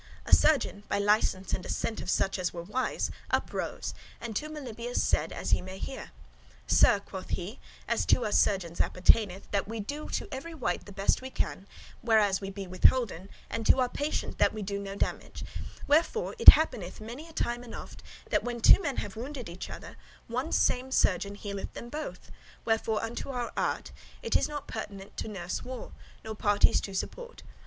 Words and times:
A 0.25 0.33
surgeon, 0.33 0.81
by 0.89 0.97
licence 0.97 1.53
and 1.53 1.63
assent 1.63 2.01
of 2.01 2.09
such 2.09 2.39
as 2.39 2.51
were 2.51 2.63
wise, 2.63 3.11
up 3.29 3.53
rose, 3.53 3.93
and 4.19 4.35
to 4.35 4.49
Melibœus 4.49 4.95
said 4.97 5.31
as 5.31 5.53
ye 5.53 5.61
may 5.61 5.77
hear. 5.77 6.09
"Sir," 6.65 6.99
quoth 7.01 7.29
he, 7.29 7.59
"as 7.87 8.03
to 8.07 8.25
us 8.25 8.35
surgeons 8.39 8.81
appertaineth, 8.81 9.51
that 9.51 9.67
we 9.67 9.79
do 9.79 10.09
to 10.09 10.27
every 10.33 10.55
wight 10.55 10.87
the 10.87 10.91
best 10.91 11.17
that 11.17 11.21
we 11.21 11.29
can, 11.29 11.67
where 12.01 12.17
as 12.17 12.41
we 12.41 12.49
be 12.49 12.65
withholden, 12.65 13.25
[employed] 13.29 13.39
and 13.51 13.65
to 13.67 13.79
our 13.79 13.89
patient 13.89 14.39
that 14.39 14.55
we 14.55 14.63
do 14.63 14.79
no 14.79 14.95
damage; 14.95 15.43
wherefore 15.87 16.33
it 16.39 16.49
happeneth 16.49 16.99
many 16.99 17.29
a 17.29 17.33
time 17.33 17.63
and 17.63 17.75
oft, 17.75 18.01
that 18.31 18.43
when 18.43 18.59
two 18.59 18.81
men 18.81 18.97
have 18.97 19.15
wounded 19.15 19.47
each 19.47 19.69
other, 19.69 19.97
one 20.27 20.51
same 20.51 20.91
surgeon 20.91 21.35
healeth 21.35 21.71
them 21.73 21.89
both; 21.89 22.31
wherefore 22.65 23.03
unto 23.03 23.29
our 23.29 23.51
art 23.55 23.91
it 24.23 24.35
is 24.35 24.47
not 24.49 24.65
pertinent 24.65 25.15
to 25.15 25.27
nurse 25.27 25.63
war, 25.63 25.91
nor 26.23 26.33
parties 26.33 26.81
to 26.81 26.91
support 26.95 27.37
[take 27.37 27.45
sides]. 27.45 27.49